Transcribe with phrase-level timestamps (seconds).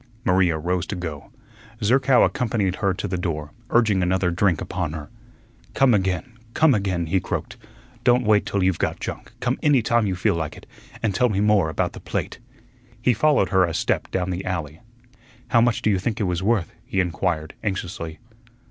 [0.25, 1.29] Maria rose to go.
[1.83, 5.11] Zerkow accompanied her to the door, urging another drink upon her.
[5.75, 7.55] "Come again, come again," he croaked.
[8.03, 10.65] "Don't wait till you've got junk; come any time you feel like it,
[11.03, 12.39] and tell me more about the plate."
[12.99, 14.79] He followed her a step down the alley.
[15.49, 18.17] "How much do you think it was worth?" he inquired, anxiously.